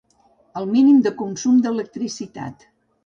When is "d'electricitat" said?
1.67-2.67